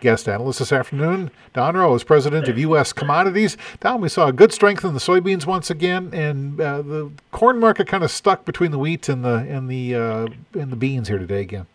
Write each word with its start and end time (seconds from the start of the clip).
guest 0.00 0.28
analyst 0.28 0.58
this 0.58 0.72
afternoon. 0.72 1.30
Don 1.52 1.76
Rose, 1.76 2.04
president 2.04 2.48
of 2.48 2.58
U.S. 2.58 2.92
Commodities. 2.92 3.56
Don, 3.80 4.00
we 4.00 4.08
saw 4.08 4.28
a 4.28 4.32
good 4.32 4.52
strength 4.52 4.84
in 4.84 4.94
the 4.94 5.00
soybeans 5.00 5.46
once 5.46 5.70
again, 5.70 6.10
and 6.12 6.60
uh, 6.60 6.82
the 6.82 7.10
corn 7.32 7.58
market 7.58 7.86
kind 7.86 8.04
of 8.04 8.10
stuck 8.10 8.44
between 8.44 8.70
the 8.70 8.78
wheat 8.78 9.08
and 9.08 9.24
the 9.24 9.34
and 9.34 9.68
the 9.68 9.94
uh, 9.94 10.26
and 10.54 10.70
the 10.72 10.76
beans 10.76 11.08
here 11.08 11.18
today 11.18 11.40
again. 11.40 11.66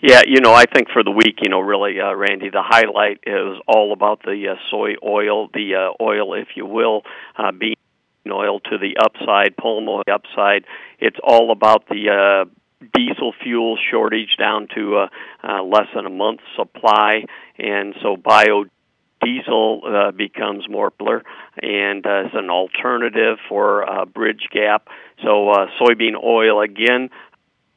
Yeah, 0.00 0.22
you 0.26 0.40
know, 0.40 0.52
I 0.52 0.64
think 0.66 0.88
for 0.92 1.02
the 1.02 1.10
week, 1.10 1.38
you 1.42 1.48
know, 1.48 1.60
really, 1.60 1.98
uh, 2.00 2.14
Randy, 2.14 2.50
the 2.50 2.62
highlight 2.62 3.20
is 3.26 3.58
all 3.66 3.92
about 3.92 4.22
the 4.22 4.48
uh, 4.52 4.54
soy 4.70 4.94
oil, 5.02 5.48
the 5.54 5.74
uh, 5.74 6.02
oil, 6.02 6.34
if 6.34 6.48
you 6.54 6.66
will, 6.66 7.02
uh, 7.36 7.50
bean 7.50 7.76
oil 8.30 8.60
to 8.60 8.78
the 8.78 8.96
upside, 8.98 9.56
palm 9.56 9.88
oil 9.88 10.02
upside. 10.12 10.64
It's 10.98 11.16
all 11.22 11.50
about 11.50 11.88
the 11.88 12.10
uh, 12.10 12.50
diesel 12.92 13.32
fuel 13.42 13.78
shortage 13.90 14.36
down 14.38 14.68
to 14.74 14.96
uh, 14.96 15.08
uh, 15.42 15.62
less 15.62 15.86
than 15.94 16.06
a 16.06 16.10
month's 16.10 16.44
supply, 16.56 17.24
and 17.58 17.94
so 18.02 18.16
biodiesel 18.16 18.68
uh, 19.84 20.10
becomes 20.12 20.68
more 20.68 20.90
popular 20.90 21.22
and 21.62 22.06
uh, 22.06 22.24
an 22.34 22.50
alternative 22.50 23.38
for 23.48 23.88
uh, 23.88 24.04
bridge 24.04 24.48
gap. 24.52 24.88
So 25.22 25.50
uh, 25.50 25.66
soybean 25.80 26.22
oil 26.22 26.60
again 26.60 27.10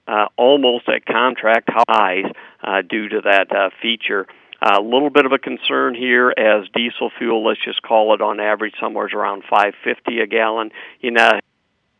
uh, 0.08 0.26
almost 0.38 0.90
at 0.90 1.05
contract 1.05 1.70
highs 1.72 2.26
uh, 2.64 2.81
due 2.81 3.09
to 3.09 3.22
that 3.22 3.52
uh, 3.52 3.70
feature. 3.81 4.26
A 4.62 4.81
little 4.81 5.09
bit 5.09 5.26
of 5.26 5.31
a 5.31 5.38
concern 5.38 5.95
here 5.95 6.34
as 6.36 6.67
diesel 6.73 7.12
fuel, 7.17 7.45
let's 7.45 7.64
just 7.64 7.81
call 7.81 8.14
it 8.14 8.22
on 8.22 8.41
average 8.41 8.73
somewhere 8.80 9.08
around 9.14 9.44
550 9.50 10.20
a 10.20 10.28
gallon. 10.28 10.72
You 11.00 11.12
know, 11.12 11.39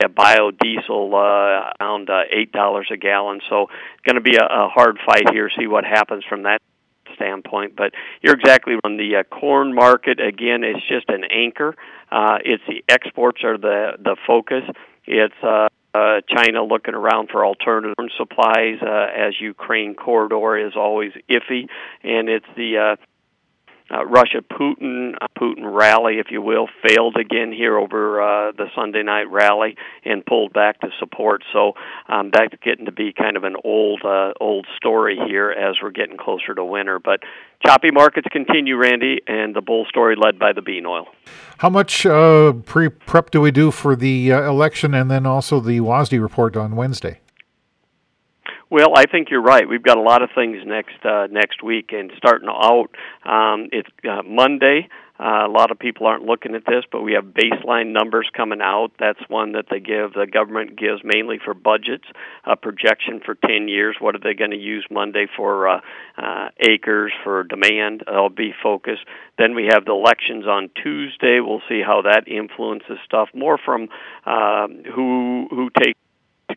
biodiesel 0.08 1.13
uh, 1.13 1.73
around 1.81 2.09
uh, 2.09 2.21
eight 2.31 2.52
dollars 2.52 2.88
a 2.91 2.98
gallon. 2.98 3.41
So 3.49 3.63
it's 3.63 4.03
going 4.05 4.16
to 4.16 4.22
be 4.22 4.38
a, 4.38 4.45
a 4.45 4.70
hard 4.70 4.98
fight 5.05 5.31
here. 5.31 5.49
See 5.58 5.67
what 5.67 5.84
happens 5.84 6.23
from 6.27 6.44
that 6.44 6.62
standpoint. 7.16 7.75
But 7.75 7.94
you're 8.22 8.35
exactly 8.35 8.75
on 8.84 8.98
the 8.98 9.17
uh, 9.17 9.23
corn 9.23 9.73
market. 9.73 10.19
Again, 10.19 10.64
it's 10.64 10.86
just 10.88 11.09
an 11.09 11.23
anchor. 11.25 11.75
Uh, 12.11 12.38
it's 12.44 12.64
the 12.67 12.83
exports 12.88 13.44
are 13.44 13.58
the 13.58 13.91
the 14.02 14.16
focus. 14.25 14.64
It's 15.06 15.36
uh, 15.44 15.67
uh, 15.94 16.22
China 16.28 16.63
looking 16.63 16.94
around 16.94 17.30
for 17.31 17.45
alternative 17.45 17.95
supplies 18.17 18.78
uh, 18.81 19.08
as 19.16 19.34
Ukraine 19.41 19.95
corridor 19.95 20.58
is 20.58 20.73
always 20.75 21.11
iffy, 21.30 21.67
and 22.03 22.30
it's 22.30 22.45
the 22.56 22.78
uh, 22.78 22.95
uh, 23.92 24.06
Russia 24.06 24.42
Putin 24.42 25.14
uh, 25.22 25.28
Putin 25.40 25.64
rally, 25.64 26.20
if 26.20 26.28
you 26.32 26.42
will, 26.42 26.68
failed 26.88 27.16
again 27.18 27.52
here 27.52 27.78
over 27.78 28.22
uh, 28.22 28.52
the 28.52 28.66
Sunday 28.76 29.04
night 29.04 29.30
rally 29.30 29.76
and 30.06 30.26
pulled 30.26 30.54
back 30.54 30.80
to 30.81 30.90
support. 31.00 31.44
So 31.54 31.73
um, 32.08 32.31
that's 32.34 32.54
getting 32.64 32.86
to 32.86 32.92
be 32.92 33.14
kind 33.14 33.38
of 33.38 33.44
an 33.44 33.56
old 33.64 34.02
uh, 34.04 34.34
old 34.40 34.68
story 34.78 35.18
here 35.28 35.52
as 35.52 35.78
we're 35.81 35.92
getting 35.92 36.18
closer 36.18 36.54
to 36.56 36.64
winter. 36.64 37.00
But 37.00 37.22
choppy 37.66 37.92
markets 37.92 38.28
continue, 38.31 38.78
Randy, 38.78 39.22
and 39.28 39.56
the 39.56 39.62
bull 39.62 39.86
story 39.90 40.16
led 40.16 40.40
by 40.40 40.53
the 40.53 40.62
bean 40.62 40.86
oil. 40.86 41.08
How 41.58 41.70
much 41.70 42.06
uh, 42.06 42.53
pre 42.66 42.90
prep 42.90 43.31
do 43.31 43.42
we 43.42 43.52
do 43.52 43.72
for 43.72 43.96
the 43.96 44.31
uh, 44.31 44.42
election, 44.50 44.94
and 44.94 45.09
then 45.09 45.26
also 45.26 45.59
the 45.59 45.80
WASDE 45.80 46.22
report 46.22 46.56
on 46.56 46.76
Wednesday? 46.76 47.20
Well, 48.72 48.94
I 48.95 49.06
think 49.06 49.30
you're 49.31 49.42
right. 49.42 49.67
We've 49.67 49.81
got 49.81 49.98
a 49.98 50.02
lot 50.02 50.22
of 50.22 50.30
things 50.36 50.58
next 50.64 51.03
uh, 51.03 51.28
next 51.31 51.64
week, 51.64 51.89
and 51.92 52.12
starting 52.17 52.50
out, 52.50 52.89
um, 53.25 53.70
it's 53.72 53.89
uh, 54.08 54.22
Monday. 54.23 54.88
Uh, 55.20 55.48
a 55.48 55.52
lot 55.52 55.70
of 55.70 55.78
people 55.78 56.06
aren't 56.08 56.23
looking 56.23 56.56
at 56.56 56.66
this, 56.66 56.86
but 56.92 57.02
we 57.02 57.14
have 57.14 57.25
baseline 57.25 57.92
numbers 57.92 58.30
coming 58.38 58.62
out. 58.62 58.92
That's 59.00 59.20
one 59.28 59.52
that 59.53 59.66
they 59.70 59.80
give. 59.81 60.14
The 60.14 60.28
government 60.31 60.78
gives 60.78 61.02
mainly 61.03 61.40
for 61.44 61.53
budgets, 61.53 62.06
a 62.45 62.56
projection 62.56 63.20
for 63.25 63.36
10 63.36 63.67
years. 63.67 63.97
What 64.00 64.16
are 64.16 64.20
they 64.20 64.34
going 64.34 64.52
to 64.52 64.58
use 64.58 64.86
Monday 64.90 65.25
for 65.36 65.67
uh, 65.67 65.81
uh, 66.17 66.50
acres, 66.59 67.12
for 67.23 67.44
demand? 67.44 68.03
That'll 68.06 68.30
be 68.30 68.53
focused. 68.64 69.03
Then 69.38 69.56
we 69.56 69.67
have 69.70 69.84
the 69.84 69.92
elections 69.92 70.45
on 70.45 70.70
Tuesday. 70.81 71.42
We'll 71.42 71.64
see 71.67 71.81
how 71.86 72.03
that 72.03 72.28
influences 72.28 73.00
stuff. 73.03 73.28
More 73.34 73.58
from 73.58 73.90
uh, 74.25 74.68
who 74.96 75.47
who 75.50 75.69
takes 75.84 76.00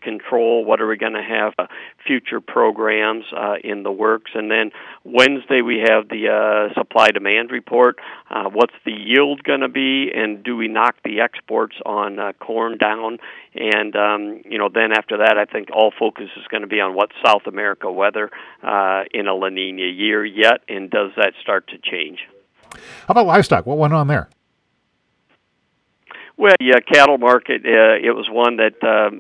control? 0.03 0.65
What 0.65 0.81
are 0.81 0.87
we 0.87 0.97
going 0.97 1.15
to 1.15 1.23
have 1.23 1.55
uh, 1.59 1.67
future 2.07 2.41
programs 2.41 3.25
uh, 3.37 3.55
in 3.63 3.83
the 3.83 3.93
works? 3.93 4.33
And 4.35 4.51
then 4.51 4.71
Wednesday 5.05 5.63
we 5.63 5.79
have 5.79 6.09
the 6.09 6.29
uh, 6.29 6.75
supply 6.75 7.09
demand 7.11 7.51
report. 7.51 7.99
Uh, 8.31 8.45
what's 8.53 8.75
the 8.85 8.93
yield 8.93 9.43
going 9.45 9.61
to 9.61 9.69
be? 9.69 10.11
And 10.15 10.43
do 10.43 10.57
we 10.57 10.69
knock 10.69 10.97
the 11.05 11.21
exports 11.21 11.77
on 11.87 12.19
uh, 12.19 12.33
corn 12.41 12.79
down? 12.79 13.19
And 13.55 13.95
um, 13.97 14.43
you 14.45 14.59
know, 14.59 14.69
then 14.73 14.93
after 14.93 15.19
that, 15.19 15.37
I 15.39 15.45
think 15.45 15.69
all 15.73 15.93
focus 15.99 16.29
is 16.37 16.47
going 16.51 16.63
to 16.63 16.67
be 16.67 16.81
on 16.81 16.95
what 16.95 17.11
South 17.25 17.47
America 17.47 17.91
weather 17.91 18.31
uh, 18.63 19.03
in 19.13 19.27
a 19.27 19.35
La 19.35 19.49
Nina 19.49 19.83
year 19.83 20.25
yet, 20.25 20.63
and 20.69 20.91
does 20.91 21.11
that 21.17 21.35
start 21.41 21.69
to 21.69 21.79
change? 21.79 22.21
How 22.73 23.13
about 23.13 23.27
livestock? 23.27 23.67
What 23.67 23.79
went 23.79 23.93
on 23.93 24.07
there? 24.07 24.29
Well, 26.39 26.55
yeah, 26.61 26.81
cattle 26.81 27.19
market. 27.19 27.61
Uh, 27.65 28.01
it 28.03 28.17
was 28.17 28.27
one 28.31 28.57
that 28.57 28.83
uh, 28.83 29.11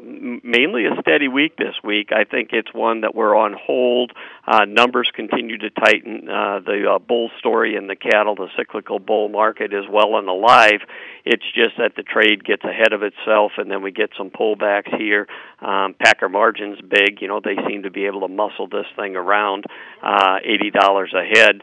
mainly 0.43 0.87
a 0.87 1.01
steady 1.03 1.29
week 1.29 1.57
this 1.57 1.75
week. 1.85 2.09
I 2.11 2.25
think 2.25 2.51
it's 2.53 2.73
one 2.73 3.03
that 3.03 3.15
we're 3.15 3.37
on 3.37 3.55
hold. 3.55 4.13
Uh, 4.47 4.65
numbers 4.65 5.11
continue 5.15 5.59
to 5.59 5.71
tighten. 5.71 6.29
Uh, 6.29 6.61
the 6.65 6.95
uh, 6.95 6.99
bull 6.99 7.31
story 7.39 7.77
in 7.77 7.87
the 7.87 7.97
cattle, 7.97 8.35
the 8.35 8.49
cyclical 8.57 8.99
bull 8.99 9.29
market, 9.29 9.75
is 9.75 9.85
well 9.91 10.17
and 10.17 10.27
alive. 10.27 10.81
It's 11.25 11.45
just 11.55 11.77
that 11.77 11.93
the 11.97 12.03
trade 12.03 12.45
gets 12.45 12.65
ahead 12.65 12.95
of 12.95 13.03
itself, 13.03 13.53
and 13.59 13.71
then 13.71 13.83
we 13.83 13.93
get 13.93 14.11
some 14.17 14.31
pullbacks 14.31 14.97
here. 14.99 15.29
Um, 15.61 15.95
Packer 16.03 16.31
margins 16.31 16.81
big. 16.81 17.21
You 17.21 17.29
know, 17.29 17.41
they 17.45 17.57
seem 17.69 17.83
to 17.83 17.91
be 17.91 18.07
able 18.07 18.23
to 18.23 18.29
muscle 18.29 18.69
this 18.69 18.87
thing 18.97 19.17
around 19.17 19.67
uh, 20.03 20.39
eighty 20.43 20.71
dollars 20.71 21.13
a 21.15 21.25
head. 21.25 21.61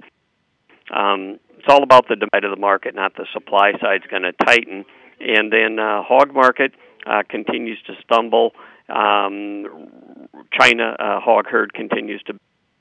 Um, 0.96 1.40
it's 1.58 1.68
all 1.68 1.84
about 1.84 2.08
the 2.08 2.16
demand 2.16 2.46
of 2.46 2.52
the 2.52 2.62
market, 2.62 2.96
not 2.96 3.16
the 3.16 3.26
supply 3.34 3.74
side's 3.82 4.06
going 4.10 4.24
to 4.24 4.32
tighten. 4.32 4.86
And 5.20 5.52
then 5.52 5.80
uh, 5.80 6.04
hog 6.04 6.34
market 6.34 6.74
uh, 7.06 7.24
continues 7.30 7.80
to 7.88 7.94
stumble. 8.04 8.52
Um, 8.88 9.66
China 10.60 10.96
uh, 11.00 11.20
hog 11.20 11.46
herd 11.48 11.74
continues 11.74 12.22
to 12.24 12.34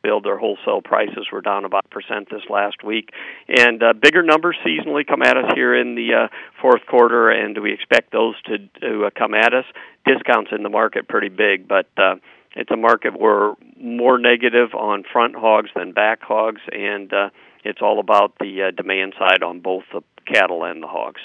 build. 0.02 0.24
Their 0.24 0.38
wholesale 0.38 0.80
prices 0.80 1.26
were 1.32 1.40
down 1.40 1.64
about 1.64 1.90
percent 1.90 2.28
this 2.30 2.42
last 2.48 2.84
week, 2.84 3.10
and 3.48 3.82
uh, 3.82 3.92
bigger 4.00 4.22
numbers 4.22 4.56
seasonally 4.64 5.06
come 5.06 5.22
at 5.22 5.36
us 5.36 5.50
here 5.54 5.74
in 5.74 5.96
the 5.96 6.14
uh, 6.14 6.28
fourth 6.62 6.86
quarter. 6.86 7.30
And 7.30 7.60
we 7.60 7.72
expect 7.72 8.12
those 8.12 8.34
to 8.42 8.58
to 8.80 9.06
uh, 9.06 9.10
come 9.16 9.34
at 9.34 9.52
us? 9.52 9.64
Discounts 10.06 10.50
in 10.52 10.62
the 10.62 10.68
market 10.68 11.08
pretty 11.08 11.28
big, 11.28 11.68
but 11.68 11.88
uh, 11.96 12.14
it's 12.56 12.70
a 12.70 12.76
market 12.76 13.18
where 13.18 13.54
more 13.78 14.18
negative 14.18 14.74
on 14.74 15.04
front 15.12 15.34
hogs 15.36 15.70
than 15.74 15.92
back 15.92 16.22
hogs, 16.22 16.60
and 16.72 17.12
uh, 17.12 17.30
it's 17.64 17.80
all 17.82 18.00
about 18.00 18.32
the 18.40 18.68
uh, 18.68 18.70
demand 18.70 19.14
side 19.18 19.42
on 19.42 19.60
both 19.60 19.84
the 19.92 20.02
cattle 20.32 20.64
and 20.64 20.82
the 20.82 20.86
hogs. 20.86 21.20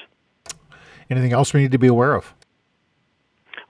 Anything 1.14 1.32
else 1.32 1.54
we 1.54 1.62
need 1.62 1.72
to 1.74 1.78
be 1.78 1.86
aware 1.86 2.16
of? 2.16 2.34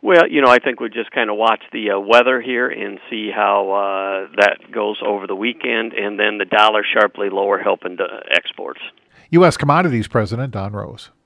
Well, 0.02 0.30
you 0.30 0.42
know, 0.42 0.48
I 0.48 0.60
think 0.60 0.80
we 0.80 0.88
just 0.88 1.12
kind 1.12 1.30
of 1.30 1.36
watch 1.36 1.62
the 1.74 1.92
uh, 1.92 2.00
weather 2.00 2.40
here 2.40 2.70
and 2.70 3.00
see 3.10 3.32
how 3.36 3.72
uh, 3.72 4.32
that 4.38 4.72
goes 4.72 4.98
over 5.06 5.28
the 5.28 5.36
weekend, 5.36 5.92
and 5.92 6.18
then 6.18 6.38
the 6.38 6.46
dollar 6.46 6.86
sharply 6.86 7.30
lower 7.30 7.60
helping 7.60 7.98
the 7.98 8.24
exports. 8.34 8.80
U.S. 9.32 9.58
Commodities 9.58 10.08
President 10.08 10.52
Don 10.54 10.72
Rose. 10.72 11.10